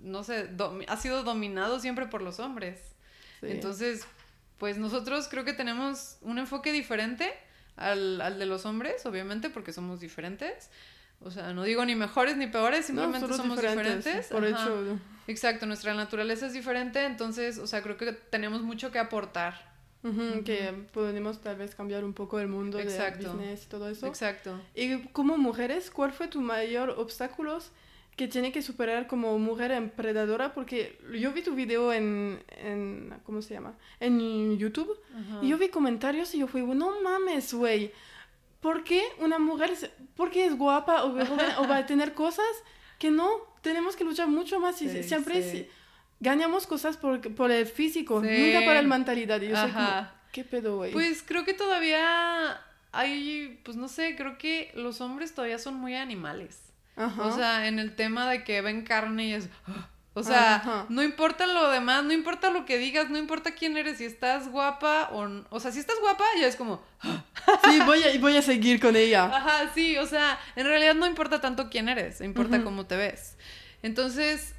[0.00, 0.50] no sé,
[0.88, 2.80] ha sido dominado siempre por los hombres.
[3.38, 3.46] Sí.
[3.50, 4.04] Entonces,
[4.58, 7.32] pues nosotros creo que tenemos un enfoque diferente
[7.76, 10.68] al, al de los hombres, obviamente, porque somos diferentes.
[11.20, 14.26] O sea, no digo ni mejores ni peores, simplemente somos diferentes.
[14.26, 14.64] Por Ajá.
[14.64, 19.67] hecho, Exacto, nuestra naturaleza es diferente, entonces, o sea, creo que tenemos mucho que aportar.
[20.04, 23.28] Ujú, que podemos tal vez cambiar un poco el mundo Exacto.
[23.28, 24.06] de business y todo eso.
[24.06, 24.60] Exacto.
[24.74, 27.58] Y como mujeres, ¿cuál fue tu mayor obstáculo
[28.16, 30.52] que tiene que superar como mujer emprendedora?
[30.52, 33.74] Porque yo vi tu video en, en ¿cómo se llama?
[34.00, 34.98] En YouTube.
[35.14, 35.40] Ajá.
[35.42, 37.92] Y yo vi comentarios y yo fui, no mames, güey.
[38.60, 39.72] ¿Por qué una mujer,
[40.16, 42.44] porque es guapa o, o va a tener cosas
[42.98, 43.28] que no?
[43.62, 45.50] Tenemos que luchar mucho más y Sí, siempre sí.
[45.50, 45.68] si-
[46.20, 48.28] ganamos cosas por, por el físico, Sí.
[48.28, 49.40] nunca por la mentalidad.
[49.40, 50.08] Y yo soy como.
[50.32, 50.92] ¿qué pedo, güey?
[50.92, 52.60] Pues creo que todavía
[52.92, 56.60] hay, pues no sé, creo que los hombres todavía son muy animales.
[56.96, 57.22] Ajá.
[57.26, 59.48] O sea, en el tema de que ven carne y es...
[60.14, 60.86] O sea, Ajá.
[60.88, 64.50] no importa lo demás, no importa lo que digas, no importa quién eres, si estás
[64.50, 65.28] guapa o...
[65.50, 66.82] O sea, si estás guapa, ya es como...
[67.70, 69.26] Sí, voy a, voy a seguir con ella.
[69.26, 73.36] Ajá, sí, o sea, en realidad no importa tanto quién eres, importa cómo te ves.
[73.82, 74.56] Entonces,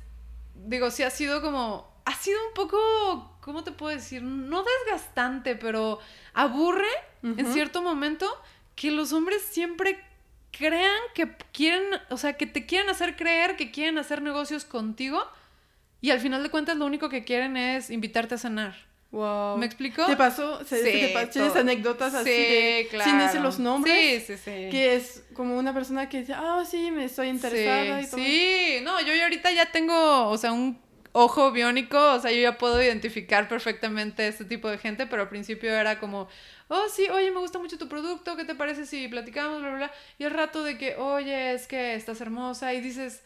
[0.66, 4.22] digo, sí ha sido como, ha sido un poco, ¿cómo te puedo decir?
[4.24, 6.00] No desgastante, pero
[6.34, 6.88] aburre
[7.22, 8.28] en cierto momento
[8.76, 10.00] que los hombres siempre
[10.52, 15.22] crean que quieren, o sea, que te quieren hacer creer que quieren hacer negocios contigo
[16.02, 18.89] y al final de cuentas lo único que quieren es invitarte a cenar.
[19.12, 19.58] Wow.
[19.58, 20.06] ¿Me explico?
[20.06, 20.64] ¿Te pasó?
[20.66, 23.10] ¿Se, se te pa- ¿Tienes anécdotas así Sí, de, claro.
[23.10, 24.26] sin decir los nombres?
[24.26, 24.70] Sí, sí, sí.
[24.70, 28.20] Que es como una persona que dice, ah, sí, me estoy interesada sí, y todo.
[28.20, 30.80] Sí, no, yo ahorita ya tengo, o sea, un
[31.12, 35.30] ojo biónico, o sea, yo ya puedo identificar perfectamente este tipo de gente, pero al
[35.30, 36.28] principio era como,
[36.68, 39.78] oh, sí, oye, me gusta mucho tu producto, ¿qué te parece si platicamos, bla, bla,
[39.78, 39.92] bla?
[40.20, 43.24] Y al rato de que, oye, es que estás hermosa, y dices,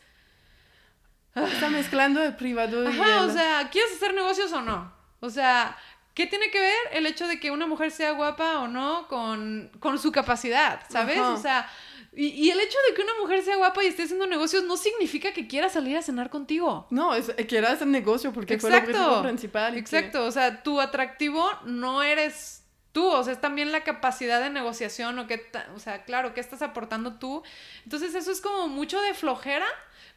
[1.36, 3.30] Está mezclando el privado y ajá, el...
[3.30, 4.93] o sea, ¿quieres hacer negocios o no?
[5.24, 5.78] O sea,
[6.14, 9.72] ¿qué tiene que ver el hecho de que una mujer sea guapa o no con,
[9.80, 11.18] con su capacidad, ¿sabes?
[11.18, 11.30] Ajá.
[11.32, 11.70] O sea,
[12.16, 14.78] y, y el hecho de que una mujer sea guapa y esté haciendo negocios no
[14.78, 16.88] significa que quiera salir a cenar contigo.
[16.92, 18.98] No, es que era ese negocio porque fue el Exacto.
[19.00, 19.72] objetivo principal.
[19.72, 23.84] y que- Exacto, o sea, tu atractivo no eres tú, o sea, es también la
[23.84, 27.42] capacidad de negociación o ta- o sea, claro, ¿qué estás aportando tú?
[27.86, 29.66] Entonces eso es como mucho de flojera,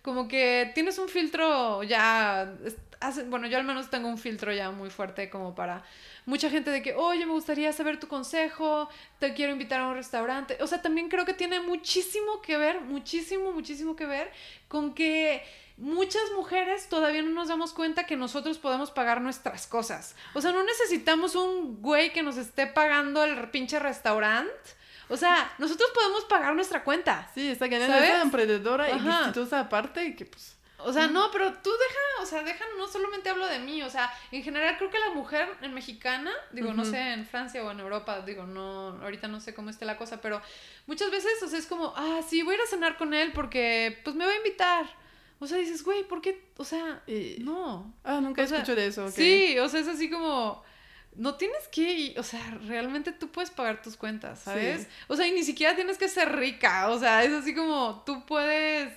[0.06, 2.54] como que tienes un filtro ya,
[3.00, 5.82] hace- bueno, yo al menos tengo un filtro ya muy fuerte como para
[6.24, 8.88] mucha gente de que, oye, me gustaría saber tu consejo,
[9.18, 12.80] te quiero invitar a un restaurante, o sea, también creo que tiene muchísimo que ver,
[12.80, 14.30] muchísimo, muchísimo que ver
[14.68, 15.42] con que
[15.76, 20.16] muchas mujeres todavía no nos damos cuenta que nosotros podemos pagar nuestras cosas.
[20.34, 24.52] O sea, no necesitamos un güey que nos esté pagando el pinche restaurante.
[25.08, 27.30] O sea, nosotros podemos pagar nuestra cuenta.
[27.34, 28.10] Sí, está ganando ¿Sabes?
[28.10, 29.20] esa emprendedora y Ajá.
[29.20, 30.54] exitosa aparte y que pues...
[30.78, 33.88] O sea, no, pero tú deja, o sea, deja, no solamente hablo de mí, o
[33.88, 37.70] sea, en general creo que la mujer en mexicana, digo, no sé, en Francia o
[37.70, 40.40] en Europa, digo, no, ahorita no sé cómo esté la cosa, pero
[40.86, 43.32] muchas veces, o sea, es como, ah, sí, voy a ir a cenar con él
[43.32, 44.86] porque, pues, me va a invitar.
[45.38, 46.50] O sea, dices, güey, ¿por qué?
[46.58, 47.94] O sea, Y- no.
[48.04, 49.06] Ah, nunca O sea, escucho de eso.
[49.06, 49.12] ok.
[49.12, 50.62] Sí, o sea, es así como.
[51.16, 54.82] No tienes que, o sea, realmente tú puedes pagar tus cuentas, ¿sabes?
[54.82, 54.88] Sí.
[55.08, 58.24] O sea, y ni siquiera tienes que ser rica, o sea, es así como tú
[58.26, 58.92] puedes,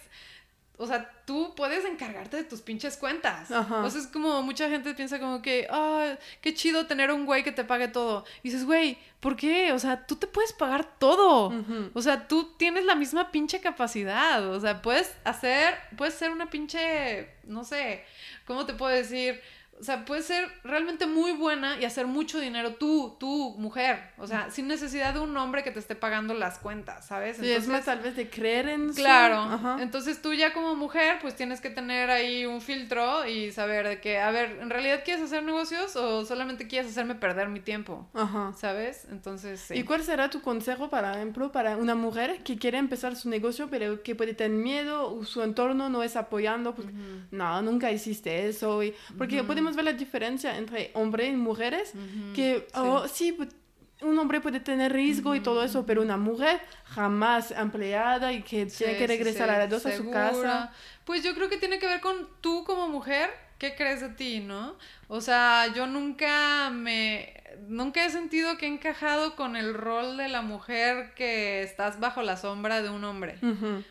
[0.77, 3.51] o sea, tú puedes encargarte de tus pinches cuentas.
[3.51, 3.83] Ajá.
[3.83, 7.43] O sea, es como mucha gente piensa como que, ah, qué chido tener un güey
[7.43, 8.23] que te pague todo.
[8.43, 9.73] Y dices, güey, ¿por qué?
[9.73, 11.53] O sea, tú te puedes pagar todo.
[11.93, 14.47] O sea, tú tienes la misma pinche capacidad.
[14.47, 18.05] O sea, puedes hacer, puedes ser una pinche, no sé,
[18.45, 19.41] ¿cómo te puedo decir?
[19.79, 24.11] O sea, puedes ser realmente muy buena y hacer mucho dinero tú, tú, mujer.
[24.17, 27.37] O sea, sin necesidad de un hombre que te esté pagando las cuentas, ¿sabes?
[27.37, 29.37] Sí, es más tal vez de creer en su- Claro.
[29.37, 29.77] Ajá.
[29.79, 34.01] Entonces tú ya como mujer, pues tienes que tener ahí un filtro y saber de
[34.01, 38.07] que, a ver, ¿en realidad quieres hacer negocios o solamente quieres hacerme perder mi tiempo?
[38.13, 38.51] Ajá.
[38.57, 39.07] ¿Sabes?
[39.11, 39.75] Entonces, sí.
[39.75, 43.69] ¿Y cuál será tu consejo, por ejemplo, para una mujer que quiere empezar su negocio,
[43.69, 46.75] pero que puede tener miedo o su entorno no es apoyando?
[46.75, 47.21] Porque, Ujú.
[47.31, 48.83] no, nunca hiciste eso.
[48.83, 51.93] y- porque podemos ver la diferencia entre hombres y mujeres,
[52.35, 52.73] que, sí.
[52.75, 53.49] oh, sí, pu-
[54.01, 58.65] un hombre puede tener riesgo y todo eso, pero una mujer jamás empleada y que
[58.65, 60.71] tiene que regresar a las dos a su casa.
[61.05, 64.39] Pues yo creo que tiene que ver con tú como mujer, ¿qué crees de ti,
[64.39, 64.75] no?
[65.09, 70.27] O sea, yo nunca me nunca he sentido que he encajado con el rol de
[70.27, 73.37] la mujer que estás bajo la sombra de un hombre.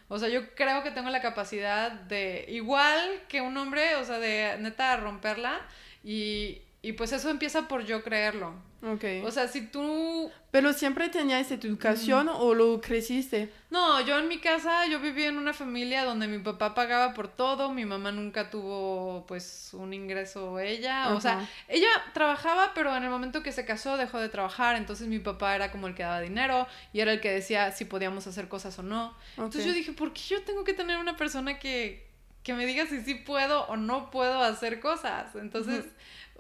[0.08, 4.18] O sea, yo creo que tengo la capacidad de igual que un hombre, o sea,
[4.18, 5.60] de neta romperla
[6.02, 8.54] y y pues eso empieza por yo creerlo.
[8.82, 9.04] Ok.
[9.24, 13.52] O sea, si tú pero siempre tenías educación o lo creciste.
[13.70, 17.28] No, yo en mi casa, yo vivía en una familia donde mi papá pagaba por
[17.28, 23.02] todo, mi mamá nunca tuvo pues un ingreso ella, o sea, ella trabajaba, pero en
[23.02, 26.02] el momento que se casó dejó de trabajar, entonces mi papá era como el que
[26.02, 29.14] daba dinero y era el que decía si podíamos hacer cosas o no.
[29.36, 32.08] Entonces yo dije, ¿por qué yo tengo que tener una persona que,
[32.42, 35.34] que me diga si sí puedo o no puedo hacer cosas?
[35.34, 35.84] Entonces,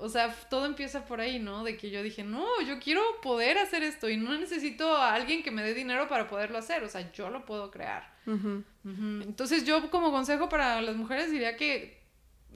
[0.00, 1.64] o sea, todo empieza por ahí, ¿no?
[1.64, 5.42] De que yo dije, no, yo quiero poder hacer esto y no necesito a alguien
[5.42, 8.16] que me dé dinero para poderlo hacer, o sea, yo lo puedo crear.
[8.84, 12.00] Entonces yo como consejo para las mujeres diría que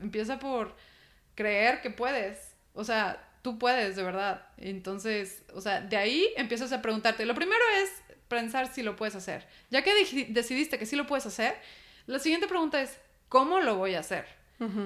[0.00, 0.76] empieza por
[1.34, 4.46] creer que puedes, o sea, tú puedes de verdad.
[4.56, 7.90] Entonces, o sea, de ahí empiezas a preguntarte, lo primero es
[8.28, 9.48] pensar si lo puedes hacer.
[9.68, 9.92] Ya que
[10.28, 11.56] decidiste que sí lo puedes hacer,
[12.06, 14.26] la siguiente pregunta es, ¿cómo lo voy a hacer?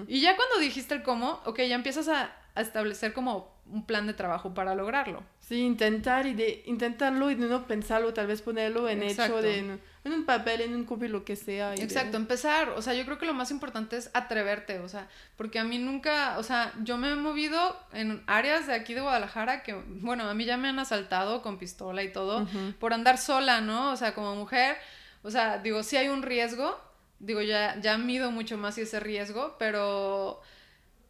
[0.09, 4.07] Y ya cuando dijiste el cómo, ok, ya empiezas a a establecer como un plan
[4.07, 5.23] de trabajo para lograrlo.
[5.41, 9.59] Sí, intentar y de intentarlo y de no pensarlo, tal vez ponerlo en hecho de
[9.59, 11.75] en, un papel, en un copy, lo que sea.
[11.75, 15.59] Exacto, empezar, o sea, yo creo que lo más importante es atreverte, o sea, porque
[15.59, 19.63] a mí nunca, o sea, yo me he movido en áreas de aquí de Guadalajara
[19.63, 22.47] que, bueno, a mí ya me han asaltado con pistola y todo
[22.79, 23.93] por andar sola, ¿no?
[23.93, 24.77] O sea, como mujer,
[25.23, 26.81] o sea, digo, sí hay un riesgo,
[27.19, 30.41] digo, ya, ya mido mucho más ese riesgo, pero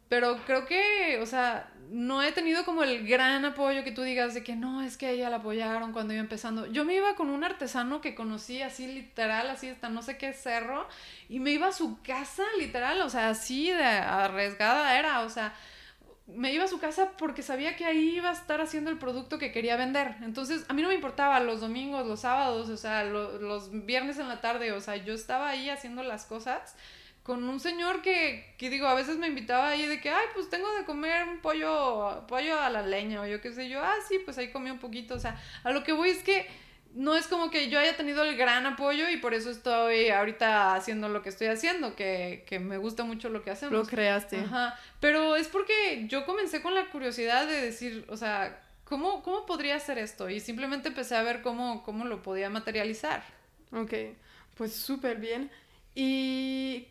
[0.09, 4.35] pero creo que, o sea, no he tenido como el gran apoyo que tú digas
[4.35, 6.67] de que no, es que ella la apoyaron cuando iba empezando.
[6.67, 10.33] Yo me iba con un artesano que conocí así literal, así hasta no sé qué
[10.33, 10.87] cerro,
[11.29, 15.55] y me iba a su casa literal, o sea, así de arriesgada era, o sea,
[16.27, 19.39] me iba a su casa porque sabía que ahí iba a estar haciendo el producto
[19.39, 20.17] que quería vender.
[20.23, 24.29] Entonces, a mí no me importaba los domingos, los sábados, o sea, los viernes en
[24.29, 26.75] la tarde, o sea, yo estaba ahí haciendo las cosas
[27.27, 30.49] con un señor que, que digo, a veces me invitaba ahí de que, ay, pues
[30.49, 33.97] tengo de comer un pollo, pollo a la leña o yo qué sé yo, ah,
[34.07, 36.47] sí, pues ahí comí un poquito, o sea, a lo que voy es que
[36.95, 40.77] no es como que yo haya tenido el gran apoyo y por eso estoy ahorita
[40.77, 43.73] haciendo lo que estoy haciendo, que, que me gusta mucho lo que hacemos.
[43.73, 44.39] Lo creaste.
[44.39, 49.47] Ajá, pero es porque yo comencé con la curiosidad de decir, o sea, ¿cómo, cómo
[49.47, 50.31] podría hacer esto?
[50.31, 53.25] Y simplemente empecé a ver cómo, cómo lo podía materializar.
[53.73, 53.95] Ok,
[54.55, 55.51] pues súper bien.
[55.93, 56.87] ¿Y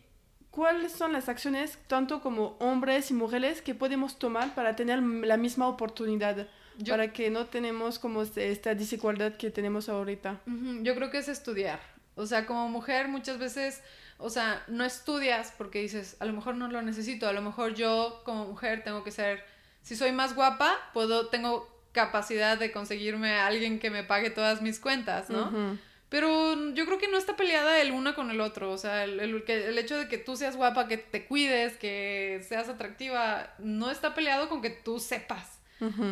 [0.56, 5.36] ¿Cuáles son las acciones, tanto como hombres y mujeres, que podemos tomar para tener la
[5.36, 6.48] misma oportunidad?
[6.88, 10.40] para que no tenemos como este, esta desigualdad que tenemos ahorita.
[10.82, 11.80] Yo creo que es estudiar.
[12.14, 13.82] O sea, como mujer muchas veces,
[14.18, 17.74] o sea, no estudias porque dices, a lo mejor no lo necesito, a lo mejor
[17.74, 19.44] yo como mujer tengo que ser,
[19.82, 24.62] si soy más guapa, puedo, tengo capacidad de conseguirme a alguien que me pague todas
[24.62, 25.78] mis cuentas, ¿no?
[26.16, 28.72] Pero yo creo que no está peleada el una con el otro.
[28.72, 32.42] O sea, el, el, el, hecho de que tú seas guapa, que te cuides, que
[32.48, 35.58] seas atractiva, no está peleado con que tú sepas.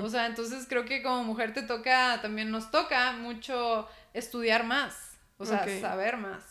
[0.03, 5.17] O sea, entonces creo que como mujer te toca, también nos toca mucho estudiar más.
[5.39, 6.45] O sea, saber más.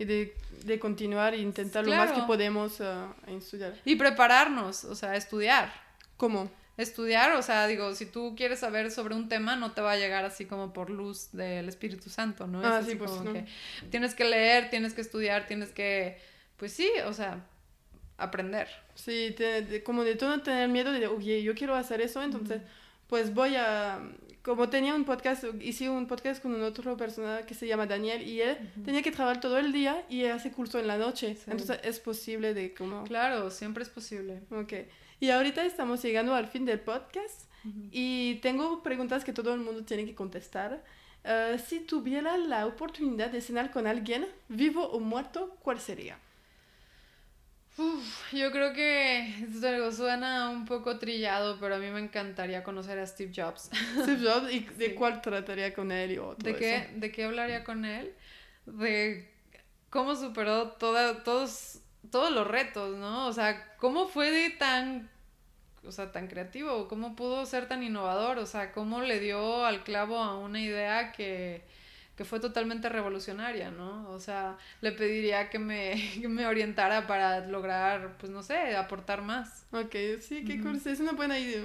[0.00, 3.74] Y de, de, continuar e intentar lo más que podemos uh, estudiar.
[3.84, 5.72] Y prepararnos, o sea, estudiar.
[6.16, 6.50] ¿Cómo?
[6.76, 9.96] Estudiar, o sea, digo, si tú quieres saber sobre un tema, no te va a
[9.96, 12.60] llegar así como por luz del Espíritu Santo, ¿no?
[12.64, 13.46] Ah, es sí, pues, que
[13.90, 16.18] tienes que leer, tienes que estudiar, tienes que,
[16.56, 17.46] pues sí, o sea,
[18.18, 18.68] aprender.
[18.94, 19.34] Sí,
[19.84, 22.60] como de tú no tener miedo de, oye, yo quiero hacer eso, entonces,
[23.06, 23.98] pues voy a,
[24.42, 28.22] como tenía un podcast, hice un podcast con un otro persona que se llama Daniel
[28.22, 31.80] y él tenía que trabajar todo el día y hace curso en la noche, entonces
[31.82, 33.04] es posible de como...
[33.04, 34.42] Claro, siempre es posible.
[34.50, 34.74] Ok.
[35.20, 37.46] Y ahorita estamos llegando al fin del podcast
[37.90, 40.84] y tengo preguntas que todo el mundo tiene que contestar.
[41.24, 46.18] Uh, si tuviera la oportunidad de cenar con alguien, vivo o muerto, ¿cuál sería?
[47.78, 49.48] Uf, yo creo que
[49.90, 53.70] suena un poco trillado, pero a mí me encantaría conocer a Steve Jobs.
[54.02, 56.52] Steve Jobs, ¿y de cuál trataría con él y otro?
[56.52, 58.14] ¿De qué, ¿De qué hablaría con él?
[58.64, 59.28] De
[59.90, 63.26] cómo superó toda, todos todos los retos, ¿no?
[63.26, 65.10] O sea, ¿cómo fue de tan,
[65.84, 66.88] o sea, tan creativo?
[66.88, 68.38] ¿Cómo pudo ser tan innovador?
[68.38, 71.62] O sea, ¿cómo le dio al clavo a una idea que,
[72.16, 74.08] que fue totalmente revolucionaria, ¿no?
[74.10, 79.22] O sea, le pediría que me, que me orientara para lograr, pues no sé, aportar
[79.22, 79.66] más.
[79.72, 80.90] Ok, sí, qué curioso.
[80.90, 81.64] Es una buena idea.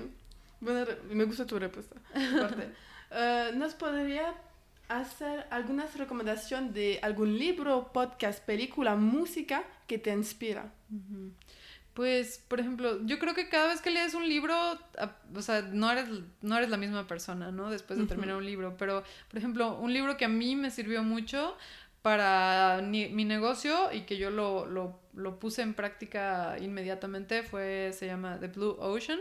[0.59, 1.95] me gusta tu respuesta.
[2.15, 4.33] uh, ¿Nos podría
[4.99, 10.71] hacer algunas recomendaciones de algún libro, podcast, película, música que te inspira?
[11.93, 14.55] Pues, por ejemplo, yo creo que cada vez que lees un libro,
[15.35, 16.07] o sea, no eres,
[16.41, 17.69] no eres la misma persona, ¿no?
[17.69, 18.75] Después de terminar un libro.
[18.77, 21.57] Pero, por ejemplo, un libro que a mí me sirvió mucho
[22.01, 28.07] para mi negocio y que yo lo, lo, lo, puse en práctica inmediatamente fue, se
[28.07, 29.19] llama The Blue Ocean.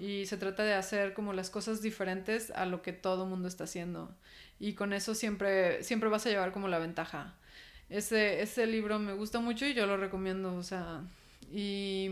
[0.00, 3.64] Y se trata de hacer como las cosas diferentes a lo que todo mundo está
[3.64, 4.14] haciendo.
[4.58, 7.34] Y con eso siempre, siempre vas a llevar como la ventaja.
[7.88, 11.02] Ese, ese libro me gusta mucho y yo lo recomiendo, o sea,
[11.52, 12.08] y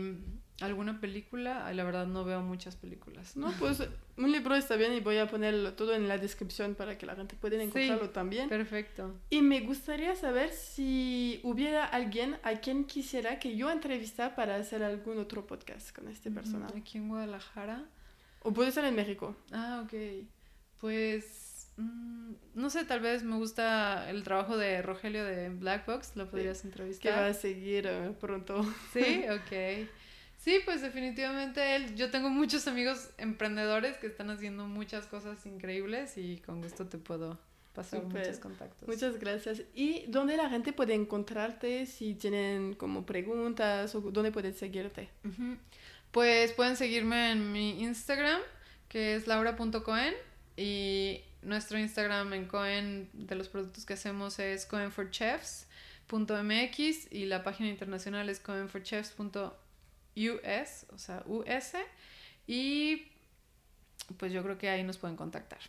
[0.61, 3.35] alguna película, Ay, la verdad no veo muchas películas.
[3.35, 3.83] No, pues
[4.17, 7.15] un libro está bien y voy a ponerlo todo en la descripción para que la
[7.15, 8.49] gente pueda encontrarlo también.
[8.49, 9.13] Perfecto.
[9.29, 14.83] Y me gustaría saber si hubiera alguien a quien quisiera que yo entrevistara para hacer
[14.83, 16.77] algún otro podcast con este personaje.
[16.77, 17.85] Aquí en Guadalajara.
[18.43, 19.35] O puede ser en México.
[19.51, 20.25] Ah, ok.
[20.79, 26.15] Pues Mm, no sé, tal vez me gusta el trabajo de Rogelio de Black Box,
[26.15, 27.13] lo podrías entrevistar.
[27.13, 28.63] Que va a seguir eh, pronto.
[28.93, 29.87] Sí, ok.
[30.43, 31.95] Sí, pues definitivamente él.
[31.95, 36.97] Yo tengo muchos amigos emprendedores que están haciendo muchas cosas increíbles y con gusto te
[36.97, 37.37] puedo
[37.73, 38.87] pasar muchos contactos.
[38.87, 39.61] Muchas gracias.
[39.75, 45.09] ¿Y dónde la gente puede encontrarte si tienen como preguntas o dónde pueden seguirte?
[46.09, 48.41] Pues pueden seguirme en mi Instagram,
[48.89, 50.15] que es laura.coen,
[50.57, 57.69] y nuestro Instagram en Coen de los productos que hacemos es coenforchefs.mx y la página
[57.69, 58.39] internacional es
[60.15, 61.73] coenforchefs.us, o sea, US.
[62.47, 63.07] Y
[64.17, 65.59] pues yo creo que ahí nos pueden contactar.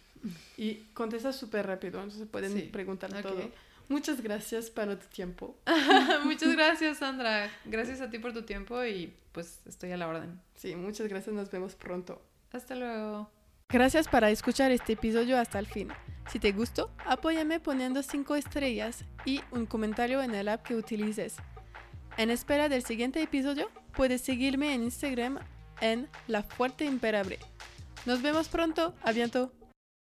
[0.56, 3.50] Y contesta súper rápido, entonces pueden Sí, preguntar todo.
[3.88, 5.56] Muchas gracias para tu tiempo.
[6.24, 7.50] Muchas gracias, Sandra.
[7.64, 10.40] Gracias a ti por tu tiempo y pues estoy a la orden.
[10.54, 12.22] Sí, muchas gracias, nos vemos pronto.
[12.52, 13.30] Hasta luego.
[13.68, 15.88] Gracias para escuchar este episodio hasta el fin.
[16.30, 21.36] Si te gustó, apóyame poniendo 5 estrellas y un comentario en el app que utilices.
[22.18, 25.38] En espera del siguiente episodio, puedes seguirme en Instagram
[25.80, 27.38] en La Fuerte Imperable.
[28.06, 29.52] Nos vemos pronto, a.